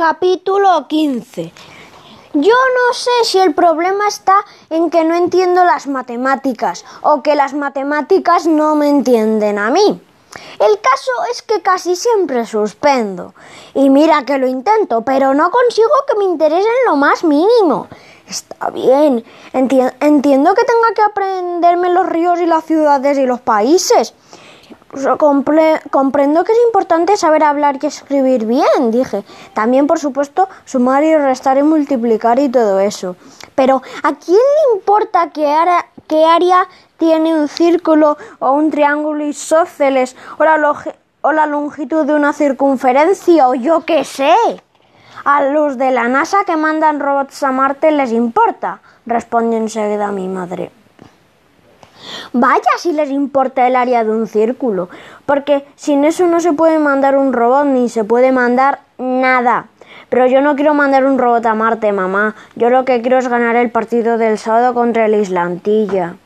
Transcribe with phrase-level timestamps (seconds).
[0.00, 1.52] Capítulo 15
[2.32, 7.34] Yo no sé si el problema está en que no entiendo las matemáticas o que
[7.34, 10.00] las matemáticas no me entienden a mí.
[10.58, 13.34] El caso es que casi siempre suspendo.
[13.74, 17.86] Y mira que lo intento, pero no consigo que me interese en lo más mínimo.
[18.26, 19.22] Está bien,
[19.52, 24.14] entiendo que tenga que aprenderme los ríos y las ciudades y los países.
[25.18, 29.24] Comprendo que es importante saber hablar y escribir bien, dije.
[29.54, 33.16] También, por supuesto, sumar y restar y multiplicar y todo eso.
[33.54, 36.66] Pero, ¿a quién le importa qué área, qué área
[36.98, 40.74] tiene un círculo o un triángulo isósceles o la,
[41.22, 44.34] o la longitud de una circunferencia o yo qué sé?
[45.24, 50.28] A los de la NASA que mandan robots a Marte les importa, respondió enseguida mi
[50.28, 50.72] madre.
[52.32, 54.88] Vaya si les importa el área de un círculo,
[55.26, 59.66] porque sin eso no se puede mandar un robot ni se puede mandar nada.
[60.08, 62.34] Pero yo no quiero mandar un robot a Marte, mamá.
[62.56, 66.16] Yo lo que quiero es ganar el partido del sábado contra el Islantilla.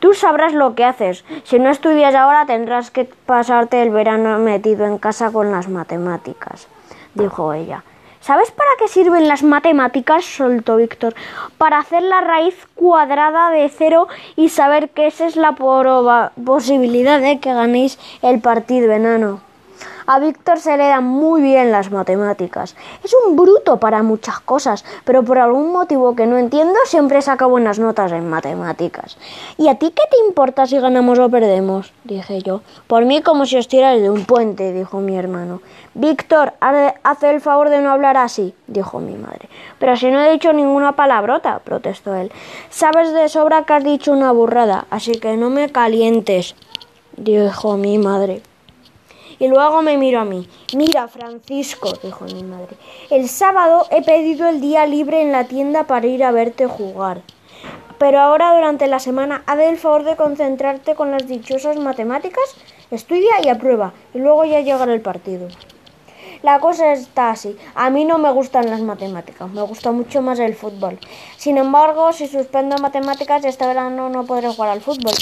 [0.00, 1.24] Tú sabrás lo que haces.
[1.44, 6.68] Si no estudias ahora tendrás que pasarte el verano metido en casa con las matemáticas,
[7.14, 7.84] dijo ella.
[8.24, 10.24] ¿Sabes para qué sirven las matemáticas?
[10.24, 11.14] soltó Víctor.
[11.58, 17.38] Para hacer la raíz cuadrada de cero y saber que esa es la posibilidad de
[17.38, 19.42] que ganéis el partido enano.
[20.06, 22.76] A Víctor se le dan muy bien las matemáticas.
[23.02, 27.46] Es un bruto para muchas cosas, pero por algún motivo que no entiendo siempre saca
[27.46, 29.16] buenas notas en matemáticas.
[29.56, 31.92] ¿Y a ti qué te importa si ganamos o perdemos?
[32.04, 32.60] dije yo.
[32.86, 35.62] Por mí como si os tiráis de un puente, dijo mi hermano.
[35.94, 39.48] Víctor, haz el favor de no hablar así, dijo mi madre.
[39.78, 42.30] Pero si no he dicho ninguna palabrota, protestó él.
[42.68, 46.56] Sabes de sobra que has dicho una burrada, así que no me calientes,
[47.16, 48.42] dijo mi madre.
[49.38, 50.48] Y luego me miró a mí.
[50.76, 52.76] Mira, Francisco, dijo mi madre,
[53.10, 57.22] el sábado he pedido el día libre en la tienda para ir a verte jugar.
[57.98, 62.44] Pero ahora durante la semana, haz el favor de concentrarte con las dichosas matemáticas,
[62.90, 65.48] estudia y aprueba, y luego ya llegará el partido.
[66.44, 67.56] La cosa está así.
[67.74, 70.98] A mí no me gustan las matemáticas, me gusta mucho más el fútbol.
[71.38, 75.14] Sin embargo, si suspendo matemáticas, este verano no podré jugar al fútbol.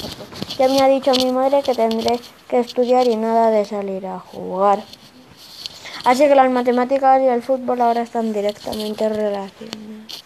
[0.58, 2.18] Ya me ha dicho mi madre que tendré
[2.48, 4.82] que estudiar y nada de salir a jugar.
[6.04, 10.24] Así que las matemáticas y el fútbol ahora están directamente relacionadas.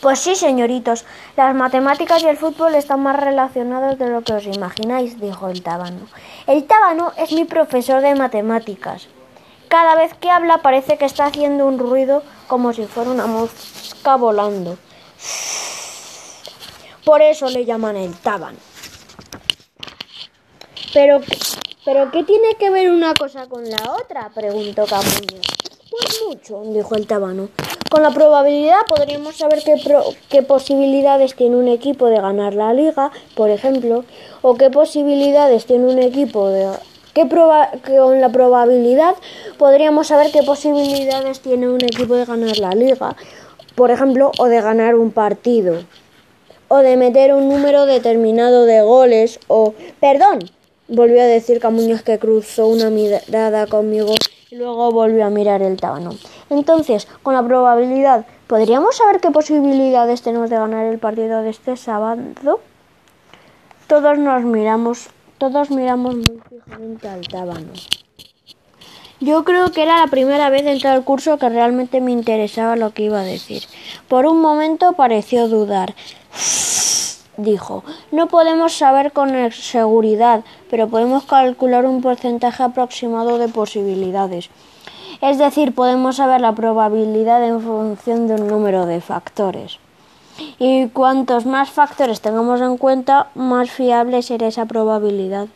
[0.00, 1.04] Pues sí, señoritos,
[1.36, 5.62] las matemáticas y el fútbol están más relacionados de lo que os imagináis, dijo el
[5.62, 6.06] tábano.
[6.50, 9.06] El tábano es mi profesor de matemáticas.
[9.68, 14.16] Cada vez que habla parece que está haciendo un ruido como si fuera una mosca
[14.16, 14.76] volando.
[17.04, 18.58] Por eso le llaman el tábano.
[20.92, 21.20] Pero,
[21.84, 24.28] ¿pero qué tiene que ver una cosa con la otra?
[24.34, 25.40] preguntó Camuño.
[25.88, 27.48] Pues mucho, dijo el tábano.
[27.90, 29.74] Con la probabilidad podríamos saber qué,
[30.28, 34.04] qué, posibilidades tiene un equipo de ganar la liga, por ejemplo,
[34.42, 36.68] o qué posibilidades tiene un equipo de...
[37.14, 39.16] Qué con la probabilidad
[39.58, 43.16] podríamos saber qué posibilidades tiene un equipo de ganar la liga,
[43.74, 45.82] por ejemplo, o de ganar un partido,
[46.68, 49.74] o de meter un número determinado de goles, o...
[49.98, 50.38] Perdón,
[50.86, 54.14] volvió a decir Camuñas que cruzó una mirada conmigo
[54.50, 56.10] y luego volvió a mirar el tábano.
[56.48, 61.76] Entonces, con la probabilidad, ¿podríamos saber qué posibilidades tenemos de ganar el partido de este
[61.76, 62.58] sábado?
[63.86, 67.72] Todos nos miramos, todos miramos muy fijamente al tábano.
[69.20, 72.74] Yo creo que era la primera vez en todo el curso que realmente me interesaba
[72.74, 73.62] lo que iba a decir.
[74.08, 75.94] Por un momento pareció dudar.
[77.42, 84.50] Dijo, no podemos saber con seguridad, pero podemos calcular un porcentaje aproximado de posibilidades.
[85.22, 89.78] Es decir, podemos saber la probabilidad en función de un número de factores.
[90.58, 95.48] Y cuantos más factores tengamos en cuenta, más fiable será esa probabilidad.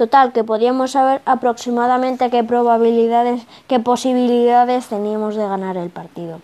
[0.00, 6.40] Total, que podíamos saber aproximadamente qué probabilidades, qué posibilidades teníamos de ganar el partido.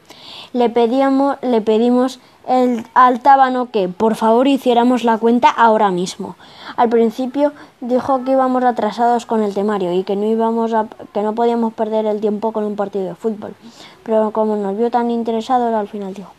[0.53, 6.37] Le, pedíamos, le pedimos el, al tábano que por favor hiciéramos la cuenta ahora mismo.
[6.77, 11.23] Al principio dijo que íbamos atrasados con el temario y que no íbamos a, que
[11.23, 13.55] no podíamos perder el tiempo con un partido de fútbol.
[14.03, 16.33] Pero como nos vio tan interesados, al final dijo,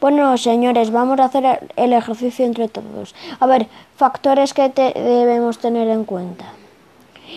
[0.00, 3.14] bueno señores, vamos a hacer el ejercicio entre todos.
[3.40, 3.66] A ver,
[3.96, 6.44] factores que debemos tener en cuenta.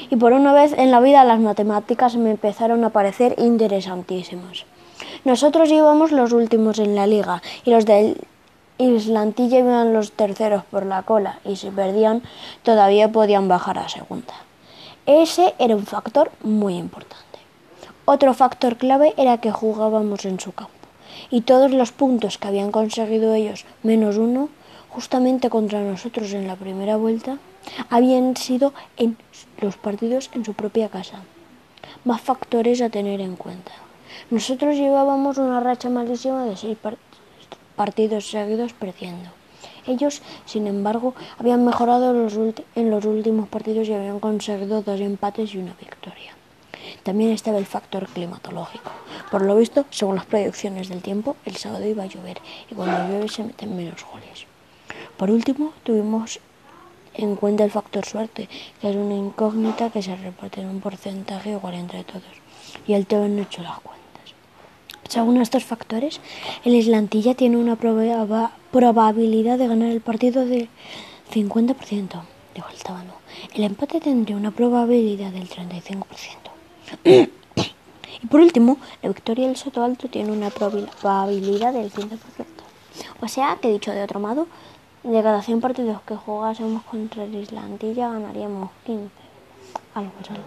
[0.10, 4.66] Y por una vez en la vida las matemáticas me empezaron a parecer interesantísimas.
[5.26, 8.18] Nosotros íbamos los últimos en la liga y los del
[8.78, 12.22] Islantilla iban los terceros por la cola y si perdían
[12.64, 14.34] todavía podían bajar a segunda.
[15.06, 17.40] Ese era un factor muy importante.
[18.06, 20.81] Otro factor clave era que jugábamos en su campo
[21.30, 24.50] y todos los puntos que habían conseguido ellos, menos uno,
[24.90, 27.38] justamente contra nosotros en la primera vuelta,
[27.90, 29.18] habían sido en
[29.60, 31.24] los partidos en su propia casa.
[32.04, 33.72] Más factores a tener en cuenta.
[34.30, 36.78] Nosotros llevábamos una racha malísima de seis
[37.76, 39.30] partidos seguidos perdiendo.
[39.88, 42.28] Ellos, sin embargo, habían mejorado
[42.76, 46.36] en los últimos partidos y habían conseguido dos empates y una victoria.
[47.04, 48.92] También estaba el factor climatológico.
[49.30, 52.40] Por lo visto, según las proyecciones del tiempo, el sábado iba a llover
[52.70, 54.46] y cuando llueve se meten menos goles.
[55.18, 56.40] Por último, tuvimos
[57.14, 58.48] en cuenta el factor suerte,
[58.80, 62.24] que es una incógnita que se reparte en un porcentaje igual entre todos.
[62.88, 64.02] Y el Teo no hecho las cuentas.
[65.08, 66.22] Según estos factores,
[66.64, 70.70] el Islantilla tiene una probabilidad de ganar el partido del
[71.34, 72.22] 50%,
[72.56, 73.14] dijo el Tábano.
[73.54, 76.51] El empate tendría una probabilidad del 35%.
[77.04, 82.18] Y por último, la victoria del Soto Alto tiene una probabilidad del 100%.
[83.22, 84.48] O sea, que dicho de otro modo,
[85.04, 89.10] de cada 100 partidos que jugásemos contra el Islandilla ganaríamos 15.
[89.96, 90.44] Algo es algo.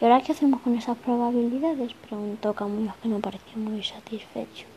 [0.00, 1.92] ¿Y ahora qué hacemos con esas probabilidades?
[1.94, 4.71] Preguntó Camuñas, que no parecía muy satisfecho.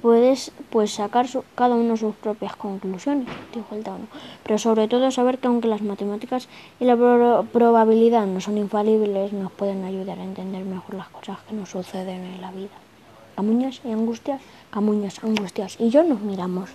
[0.00, 4.06] Puedes pues sacar cada uno sus propias conclusiones, dijo el Tano,
[4.44, 6.48] pero sobre todo saber que aunque las matemáticas
[6.78, 11.54] y la probabilidad no son infalibles, nos pueden ayudar a entender mejor las cosas que
[11.54, 12.70] nos suceden en la vida.
[13.34, 14.40] Camuñas y Angustias,
[14.70, 16.70] Camuñas, Angustias y yo nos miramos.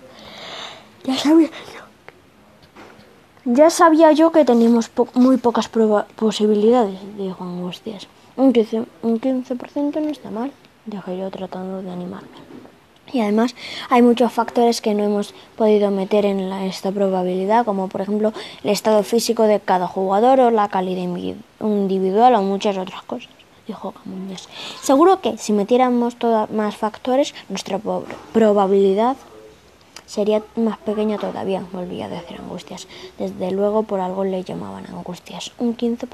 [1.04, 5.70] Ya sabía yo, ya sabía yo que teníamos muy pocas
[6.16, 8.06] posibilidades, dijo Angustias.
[8.36, 10.52] Un 15%, un 15 no está mal,
[10.86, 12.53] dije yo tratando de animarme.
[13.12, 13.54] Y además
[13.90, 18.70] hay muchos factores que no hemos podido meter en esta probabilidad, como por ejemplo el
[18.70, 21.02] estado físico de cada jugador o la calidad
[21.60, 23.30] individual o muchas otras cosas,
[23.66, 24.48] dijo Camuñas.
[24.82, 26.16] Seguro que si metiéramos
[26.50, 27.78] más factores, nuestra
[28.32, 29.16] probabilidad
[30.06, 32.86] sería más pequeña todavía, volvía a decir Angustias.
[33.18, 36.06] Desde luego por algo le llamaban Angustias, un 15%.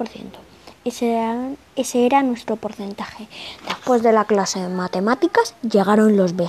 [0.83, 3.29] Ese era, ese era nuestro porcentaje.
[3.69, 6.49] Después de la clase de matemáticas llegaron los besos.